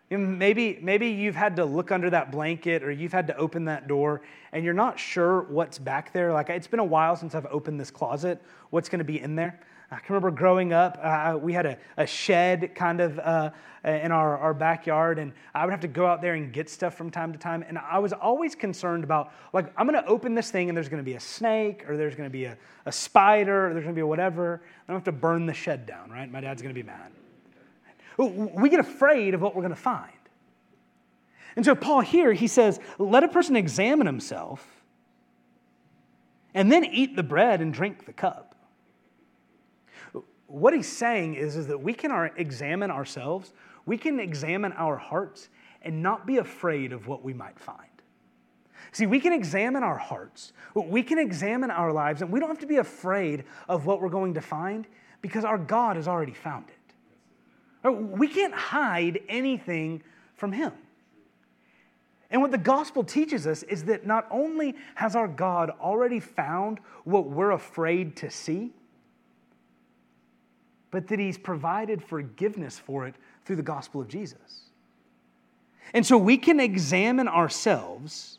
[0.09, 3.87] maybe, maybe you've had to look under that blanket or you've had to open that
[3.87, 6.31] door and you're not sure what's back there.
[6.31, 8.41] Like, it's been a while since I've opened this closet.
[8.69, 9.59] What's going to be in there?
[9.93, 13.51] I can remember growing up, uh, we had a, a, shed kind of uh,
[13.83, 16.95] in our, our backyard, and I would have to go out there and get stuff
[16.95, 17.63] from time to time.
[17.67, 20.89] And I was always concerned about, like, I'm going to open this thing, and there's
[20.89, 23.83] going to be a snake, or there's going to be a, a spider, or there's
[23.83, 24.61] going to be a whatever.
[24.65, 26.31] I don't have to burn the shed down, right?
[26.31, 27.11] My dad's going to be mad.
[28.17, 30.11] We get afraid of what we're going to find.
[31.55, 34.65] And so, Paul here, he says, let a person examine himself
[36.53, 38.52] and then eat the bread and drink the cup
[40.53, 43.53] what he's saying is, is that we can our, examine ourselves,
[43.87, 45.49] we can examine our hearts
[45.81, 47.89] and not be afraid of what we might find.
[48.91, 52.59] See, we can examine our hearts, we can examine our lives, and we don't have
[52.59, 54.85] to be afraid of what we're going to find
[55.21, 57.89] because our God has already found it.
[57.89, 60.03] We can't hide anything
[60.35, 60.73] from Him.
[62.29, 66.77] And what the gospel teaches us is that not only has our God already found
[67.05, 68.73] what we're afraid to see,
[70.93, 74.69] but that He's provided forgiveness for it through the gospel of Jesus.
[75.91, 78.37] And so we can examine ourselves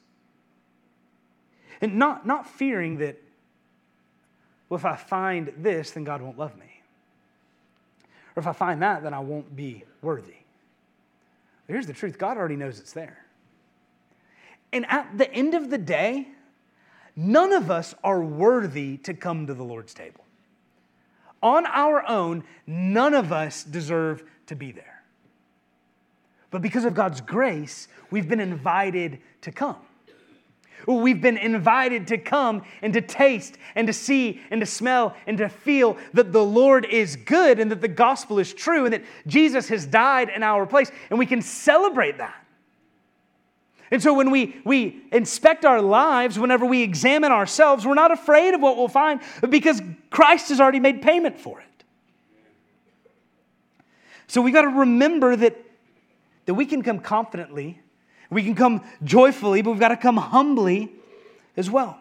[1.80, 3.20] and not, not fearing that,
[4.68, 6.80] well, if I find this, then God won't love me.
[8.36, 10.36] Or if I find that, then I won't be worthy.
[11.66, 13.18] Here's the truth God already knows it's there.
[14.72, 16.28] And at the end of the day,
[17.16, 20.23] none of us are worthy to come to the Lord's table.
[21.44, 25.02] On our own, none of us deserve to be there.
[26.50, 29.76] But because of God's grace, we've been invited to come.
[30.86, 35.36] We've been invited to come and to taste and to see and to smell and
[35.38, 39.04] to feel that the Lord is good and that the gospel is true and that
[39.26, 40.90] Jesus has died in our place.
[41.10, 42.43] And we can celebrate that.
[43.90, 48.54] And so when we, we inspect our lives, whenever we examine ourselves, we're not afraid
[48.54, 51.66] of what we'll find because Christ has already made payment for it.
[54.26, 55.56] So we got to remember that,
[56.46, 57.80] that we can come confidently
[58.34, 60.92] we can come joyfully, but we've got to come humbly
[61.56, 61.98] as well.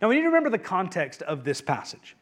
[0.00, 2.16] Now, we need to remember the context of this passage.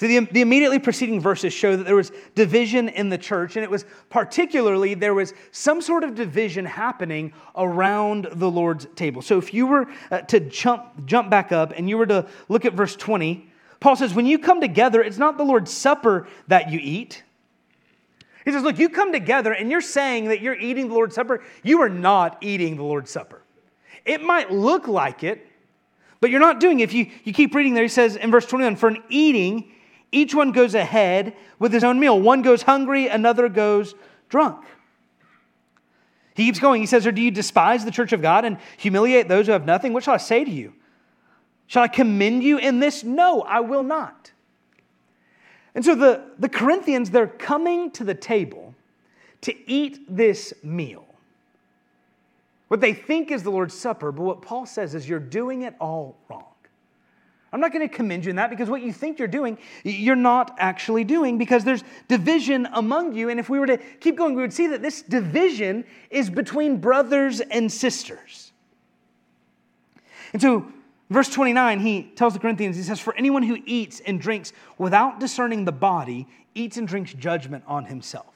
[0.00, 3.62] So, the, the immediately preceding verses show that there was division in the church, and
[3.62, 9.20] it was particularly there was some sort of division happening around the Lord's table.
[9.20, 12.64] So, if you were uh, to jump, jump back up and you were to look
[12.64, 13.46] at verse 20,
[13.78, 17.22] Paul says, When you come together, it's not the Lord's supper that you eat
[18.44, 21.42] he says, Look, you come together and you're saying that you're eating the Lord's Supper.
[21.62, 23.42] You are not eating the Lord's Supper.
[24.04, 25.46] It might look like it,
[26.20, 26.84] but you're not doing it.
[26.84, 29.72] If you, you keep reading there, he says in verse 21 For an eating,
[30.12, 32.20] each one goes ahead with his own meal.
[32.20, 33.94] One goes hungry, another goes
[34.28, 34.64] drunk.
[36.34, 36.80] He keeps going.
[36.80, 39.66] He says, Or do you despise the church of God and humiliate those who have
[39.66, 39.92] nothing?
[39.92, 40.72] What shall I say to you?
[41.66, 43.04] Shall I commend you in this?
[43.04, 44.32] No, I will not.
[45.74, 48.74] And so the, the Corinthians, they're coming to the table
[49.42, 51.06] to eat this meal.
[52.68, 55.74] What they think is the Lord's Supper, but what Paul says is you're doing it
[55.80, 56.49] all wrong.
[57.52, 60.14] I'm not going to commend you in that because what you think you're doing, you're
[60.14, 63.28] not actually doing because there's division among you.
[63.28, 66.76] And if we were to keep going, we would see that this division is between
[66.76, 68.52] brothers and sisters.
[70.32, 70.72] And so
[71.10, 75.18] Verse 29, he tells the Corinthians, he says, For anyone who eats and drinks without
[75.18, 78.32] discerning the body eats and drinks judgment on himself.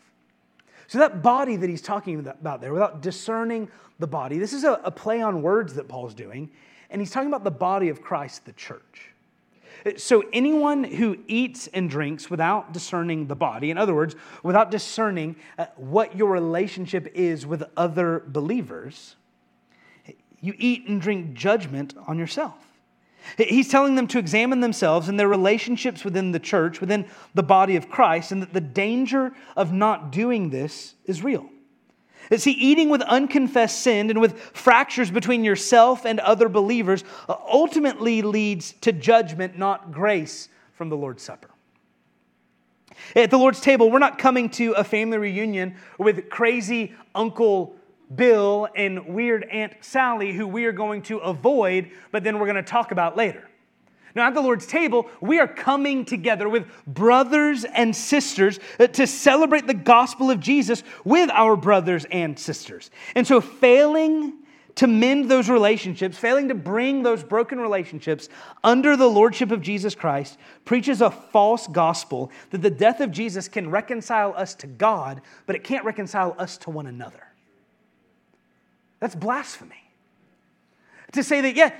[0.88, 3.68] So, that body that he's talking about there, without discerning
[4.00, 6.50] the body, this is a, a play on words that Paul's doing,
[6.94, 9.10] and he's talking about the body of Christ, the church.
[9.96, 15.34] So, anyone who eats and drinks without discerning the body, in other words, without discerning
[15.58, 19.16] uh, what your relationship is with other believers,
[20.40, 22.54] you eat and drink judgment on yourself.
[23.38, 27.74] He's telling them to examine themselves and their relationships within the church, within the body
[27.74, 31.50] of Christ, and that the danger of not doing this is real.
[32.36, 38.22] See, eating with unconfessed sin and with fractures between yourself and other believers uh, ultimately
[38.22, 41.50] leads to judgment, not grace from the Lord's Supper.
[43.14, 47.76] At the Lord's table, we're not coming to a family reunion with crazy Uncle
[48.14, 52.56] Bill and weird Aunt Sally, who we are going to avoid, but then we're going
[52.56, 53.48] to talk about later.
[54.14, 59.06] Now, at the Lord's table, we are coming together with brothers and sisters uh, to
[59.06, 62.90] celebrate the gospel of Jesus with our brothers and sisters.
[63.16, 64.34] And so, failing
[64.76, 68.28] to mend those relationships, failing to bring those broken relationships
[68.62, 73.48] under the lordship of Jesus Christ, preaches a false gospel that the death of Jesus
[73.48, 77.22] can reconcile us to God, but it can't reconcile us to one another.
[79.00, 79.83] That's blasphemy.
[81.14, 81.70] To say that, yeah,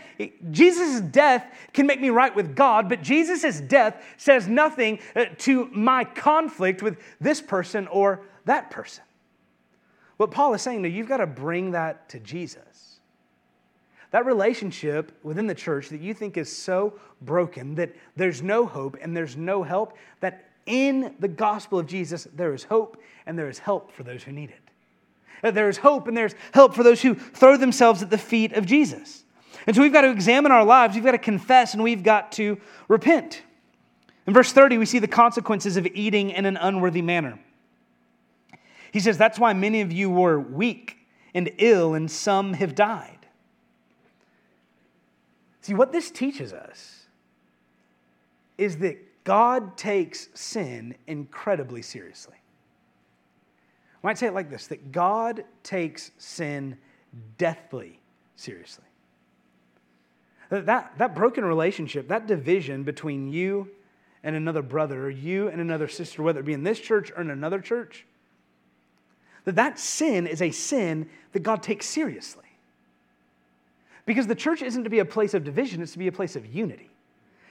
[0.50, 5.66] Jesus' death can make me right with God, but Jesus' death says nothing uh, to
[5.72, 9.04] my conflict with this person or that person.
[10.16, 13.00] What Paul is saying, no, you've got to bring that to Jesus.
[14.12, 18.96] That relationship within the church that you think is so broken that there's no hope
[19.02, 23.48] and there's no help, that in the gospel of Jesus, there is hope and there
[23.48, 24.63] is help for those who need it.
[25.52, 29.24] There's hope and there's help for those who throw themselves at the feet of Jesus.
[29.66, 32.32] And so we've got to examine our lives, we've got to confess, and we've got
[32.32, 33.42] to repent.
[34.26, 37.38] In verse 30, we see the consequences of eating in an unworthy manner.
[38.92, 40.98] He says, That's why many of you were weak
[41.34, 43.26] and ill, and some have died.
[45.62, 47.06] See, what this teaches us
[48.56, 52.36] is that God takes sin incredibly seriously.
[54.04, 56.76] I might say it like this that God takes sin
[57.38, 57.98] deathly
[58.36, 58.84] seriously.
[60.50, 63.70] That, that broken relationship, that division between you
[64.22, 67.22] and another brother, or you and another sister, whether it be in this church or
[67.22, 68.04] in another church,
[69.44, 72.44] that that sin is a sin that God takes seriously.
[74.06, 76.36] Because the church isn't to be a place of division, it's to be a place
[76.36, 76.90] of unity.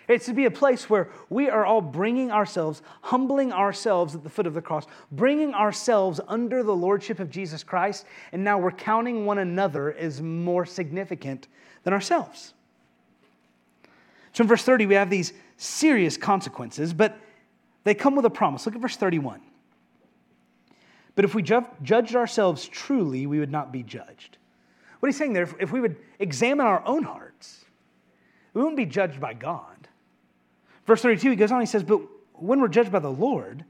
[0.08, 4.30] It's to be a place where we are all bringing ourselves, humbling ourselves at the
[4.30, 8.72] foot of the cross, bringing ourselves under the lordship of Jesus Christ, and now we're
[8.72, 11.48] counting one another as more significant
[11.84, 12.54] than ourselves.
[14.34, 17.18] So in verse 30, we have these serious consequences, but
[17.84, 18.66] they come with a promise.
[18.66, 19.42] Look at verse 31.
[21.16, 24.38] But if we ju- judged ourselves truly, we would not be judged.
[25.00, 27.66] What he's saying there, if, if we would examine our own hearts,
[28.54, 29.73] we wouldn't be judged by God.
[30.86, 32.02] Verse 32, he goes on, he says, But
[32.34, 33.64] when we're judged by the Lord,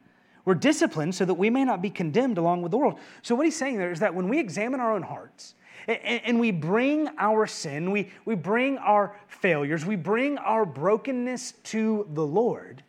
[0.46, 3.00] we're disciplined so that we may not be condemned along with the world.
[3.22, 5.56] So, what he's saying there is that when we examine our own hearts
[5.88, 11.54] and, and we bring our sin, we, we bring our failures, we bring our brokenness
[11.64, 12.84] to the Lord,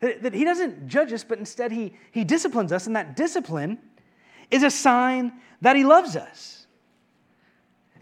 [0.00, 3.78] that, that he doesn't judge us, but instead he, he disciplines us, and that discipline
[4.50, 6.61] is a sign that he loves us.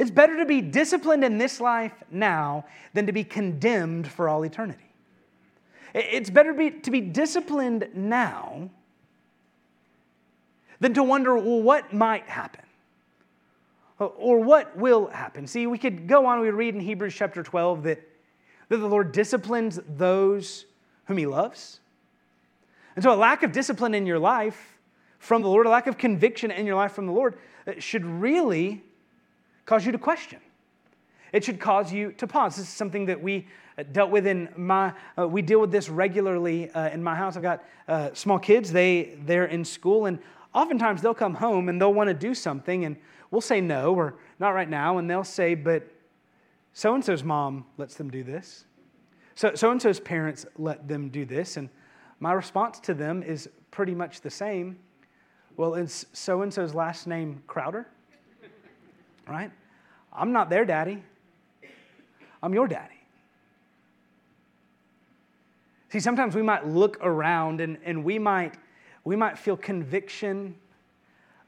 [0.00, 4.42] It's better to be disciplined in this life now than to be condemned for all
[4.46, 4.90] eternity.
[5.94, 8.70] It's better be, to be disciplined now
[10.80, 12.64] than to wonder, well, what might happen?
[13.98, 15.46] Or what will happen?
[15.46, 18.00] See, we could go on, we read in Hebrews chapter 12 that,
[18.70, 20.64] that the Lord disciplines those
[21.04, 21.80] whom he loves.
[22.96, 24.78] And so, a lack of discipline in your life
[25.18, 27.36] from the Lord, a lack of conviction in your life from the Lord,
[27.66, 28.82] uh, should really
[29.70, 30.40] cause you to question.
[31.32, 32.56] It should cause you to pause.
[32.56, 33.46] This is something that we
[33.78, 37.36] uh, dealt with in my, uh, we deal with this regularly uh, in my house.
[37.36, 40.18] I've got uh, small kids, they, they're in school, and
[40.52, 42.96] oftentimes they'll come home and they'll want to do something, and
[43.30, 45.88] we'll say no, or not right now, and they'll say, but
[46.72, 48.64] so and so's mom lets them do this.
[49.36, 51.56] So and so's parents let them do this.
[51.56, 51.68] And
[52.18, 54.80] my response to them is pretty much the same.
[55.56, 57.86] Well, it's so and so's last name Crowder?
[59.28, 59.52] Right?
[60.12, 61.02] I'm not their daddy,
[62.42, 62.94] I'm your daddy.
[65.90, 68.54] See, sometimes we might look around and, and we, might,
[69.04, 70.54] we might feel conviction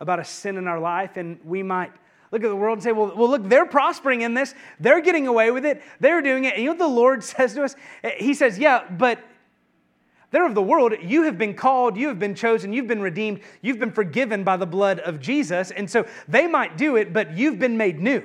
[0.00, 1.92] about a sin in our life, and we might
[2.32, 4.52] look at the world and say, well, well, look, they're prospering in this.
[4.80, 5.80] They're getting away with it.
[6.00, 6.54] They're doing it.
[6.54, 7.76] And you know what the Lord says to us?
[8.16, 9.20] He says, yeah, but
[10.32, 10.94] they're of the world.
[11.00, 14.56] You have been called, you have been chosen, you've been redeemed, you've been forgiven by
[14.56, 15.70] the blood of Jesus.
[15.70, 18.24] And so they might do it, but you've been made new.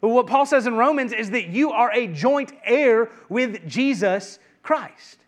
[0.00, 5.18] What Paul says in Romans is that you are a joint heir with Jesus Christ.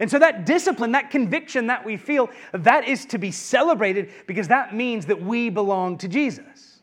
[0.00, 4.48] And so that discipline, that conviction that we feel, that is to be celebrated because
[4.48, 6.80] that means that we belong to Jesus.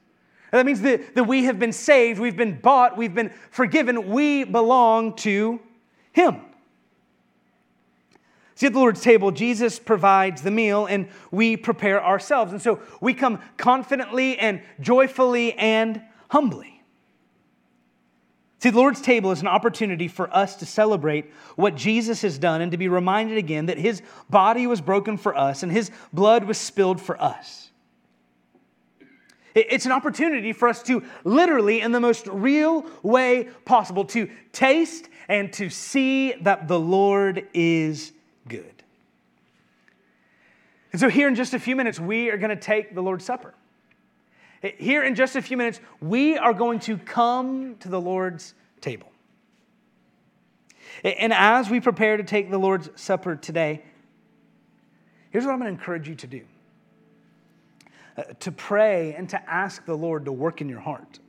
[0.51, 4.43] That means that, that we have been saved, we've been bought, we've been forgiven, we
[4.43, 5.59] belong to
[6.11, 6.41] Him.
[8.55, 12.51] See, at the Lord's table, Jesus provides the meal and we prepare ourselves.
[12.51, 16.80] And so we come confidently and joyfully and humbly.
[18.61, 22.61] See, the Lord's table is an opportunity for us to celebrate what Jesus has done
[22.61, 26.43] and to be reminded again that his body was broken for us and his blood
[26.43, 27.71] was spilled for us.
[29.55, 35.09] It's an opportunity for us to literally, in the most real way possible, to taste
[35.27, 38.13] and to see that the Lord is
[38.47, 38.83] good.
[40.91, 43.25] And so, here in just a few minutes, we are going to take the Lord's
[43.25, 43.55] Supper.
[44.61, 49.11] Here in just a few minutes, we are going to come to the Lord's table.
[51.03, 53.81] And as we prepare to take the Lord's Supper today,
[55.31, 56.41] here's what I'm going to encourage you to do
[58.17, 61.19] uh, to pray and to ask the Lord to work in your heart.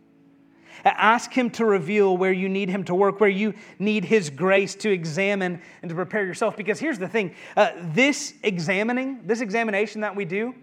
[0.85, 4.75] Ask Him to reveal where you need Him to work, where you need His grace
[4.77, 6.57] to examine and to prepare yourself.
[6.57, 10.55] Because here's the thing uh, this examining, this examination that we do,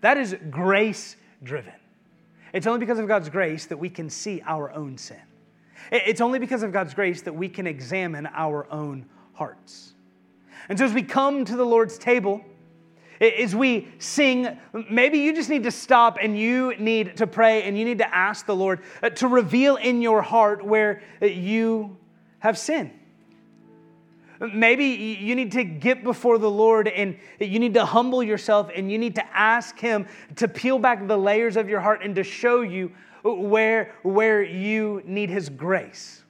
[0.00, 1.72] that is grace driven.
[2.52, 5.20] It's only because of God's grace that we can see our own sin.
[5.92, 9.94] It's only because of God's grace that we can examine our own hearts.
[10.68, 12.44] And so as we come to the Lord's table,
[13.20, 14.58] as we sing,
[14.90, 18.14] maybe you just need to stop and you need to pray and you need to
[18.14, 21.96] ask the Lord uh, to reveal in your heart where you
[22.40, 22.95] have sinned.
[24.40, 28.90] Maybe you need to get before the Lord and you need to humble yourself and
[28.90, 30.06] you need to ask Him
[30.36, 35.02] to peel back the layers of your heart and to show you where, where you
[35.06, 36.22] need His grace.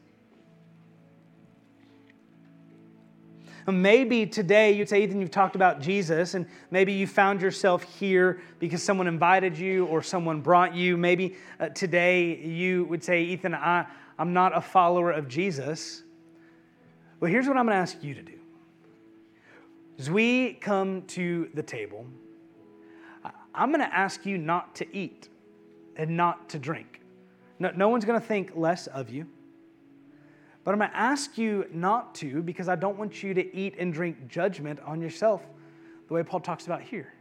[3.69, 8.41] Maybe today you'd say, Ethan, you've talked about Jesus, and maybe you found yourself here
[8.61, 10.97] because someone invited you or someone brought you.
[10.97, 13.87] Maybe uh, today you would say, Ethan, I,
[14.21, 16.05] I'm not a follower of Jesus.
[17.19, 18.39] Well, here's what I'm going to ask you to do.
[19.99, 22.07] As we come to the table,
[23.55, 25.31] I'm going to ask you not to eat
[25.97, 27.01] and not to drink.
[27.59, 29.27] No, no one's going to think less of you.
[30.63, 33.77] But I'm going to ask you not to because I don't want you to eat
[33.79, 35.41] and drink judgment on yourself
[36.09, 37.15] the way Paul talks about here.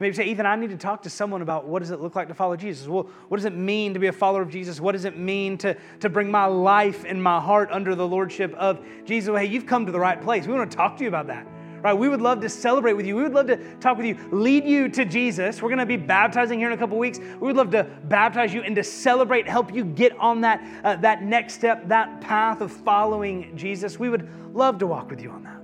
[0.00, 2.28] Maybe say, Ethan, I need to talk to someone about what does it look like
[2.28, 2.86] to follow Jesus?
[2.86, 4.80] Well, what does it mean to be a follower of Jesus?
[4.80, 8.54] What does it mean to, to bring my life and my heart under the lordship
[8.54, 9.28] of Jesus?
[9.28, 10.46] Well, hey, you've come to the right place.
[10.46, 11.46] We want to talk to you about that.
[11.82, 11.94] Right?
[11.94, 13.16] We would love to celebrate with you.
[13.16, 15.62] We would love to talk with you, lead you to Jesus.
[15.62, 17.18] We're going to be baptizing here in a couple weeks.
[17.18, 20.96] We would love to baptize you and to celebrate, help you get on that, uh,
[20.96, 23.98] that next step, that path of following Jesus.
[23.98, 25.57] We would love to walk with you on that.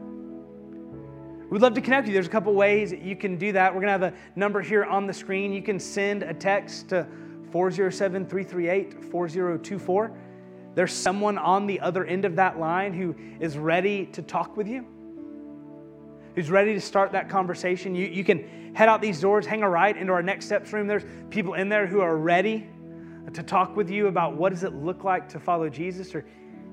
[1.55, 2.15] We'd love to connect with you.
[2.15, 3.73] There's a couple ways you can do that.
[3.73, 5.53] We're going to have a number here on the screen.
[5.53, 7.07] You can send a text to
[7.53, 10.19] 407 338 4024.
[10.75, 14.67] There's someone on the other end of that line who is ready to talk with
[14.67, 14.85] you,
[16.35, 17.95] who's ready to start that conversation.
[17.95, 20.89] You, you can head out these doors, hang a right into our next steps room.
[20.89, 22.67] There's people in there who are ready
[23.33, 26.17] to talk with you about what does it look like to follow Jesus.
[26.17, 26.25] Or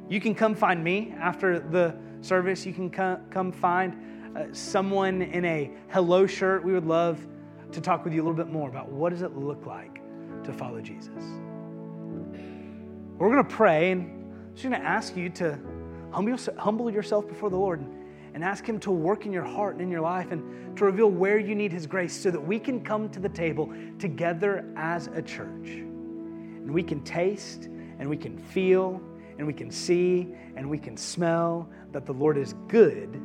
[0.09, 2.65] you can come find me after the service.
[2.65, 7.25] You can come find uh, someone in a hello shirt, we would love
[7.71, 10.01] to talk with you a little bit more about what does it look like
[10.43, 11.23] to follow Jesus.
[13.17, 15.59] We're going to pray, and just going to ask you to
[16.11, 17.85] humble yourself before the Lord
[18.33, 21.09] and ask Him to work in your heart and in your life and to reveal
[21.09, 25.07] where you need His grace so that we can come to the table together as
[25.07, 25.67] a church.
[25.67, 27.65] And we can taste
[27.99, 29.01] and we can feel
[29.37, 33.21] and we can see and we can smell that the Lord is good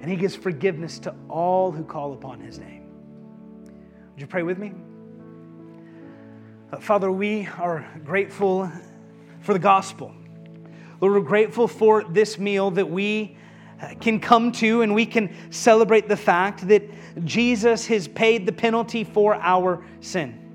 [0.00, 2.86] and he gives forgiveness to all who call upon his name.
[4.12, 4.72] Would you pray with me?
[6.72, 8.70] Uh, Father, we are grateful
[9.40, 10.14] for the gospel.
[11.00, 13.36] Lord, we're grateful for this meal that we
[13.80, 16.82] uh, can come to and we can celebrate the fact that
[17.24, 20.47] Jesus has paid the penalty for our sin.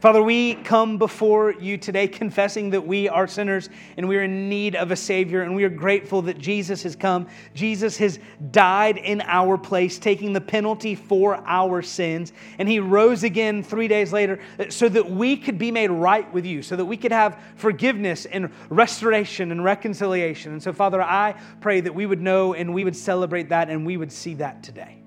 [0.00, 4.48] Father, we come before you today confessing that we are sinners and we are in
[4.48, 7.26] need of a Savior, and we are grateful that Jesus has come.
[7.52, 8.20] Jesus has
[8.52, 13.88] died in our place, taking the penalty for our sins, and He rose again three
[13.88, 14.38] days later
[14.68, 18.24] so that we could be made right with you, so that we could have forgiveness
[18.26, 20.52] and restoration and reconciliation.
[20.52, 23.84] And so, Father, I pray that we would know and we would celebrate that and
[23.84, 24.97] we would see that today.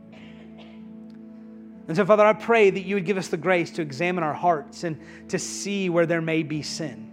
[1.91, 4.33] And so, Father, I pray that you would give us the grace to examine our
[4.33, 7.11] hearts and to see where there may be sin,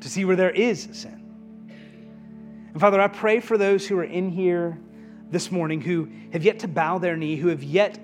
[0.00, 1.22] to see where there is sin.
[2.72, 4.78] And Father, I pray for those who are in here
[5.30, 7.98] this morning who have yet to bow their knee, who have yet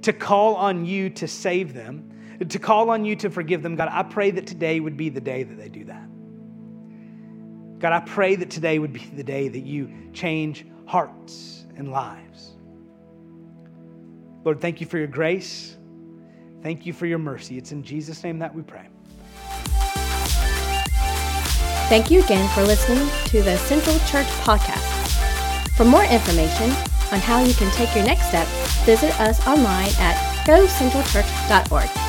[0.00, 2.10] to call on you to save them,
[2.48, 3.76] to call on you to forgive them.
[3.76, 6.08] God, I pray that today would be the day that they do that.
[7.80, 12.56] God, I pray that today would be the day that you change hearts and lives.
[14.50, 15.76] Lord, thank you for your grace.
[16.60, 17.56] Thank you for your mercy.
[17.56, 18.88] It's in Jesus' name that we pray.
[21.88, 25.76] Thank you again for listening to the Central Church Podcast.
[25.76, 26.70] For more information
[27.12, 28.48] on how you can take your next step,
[28.84, 31.99] visit us online at gocentralchurch.org.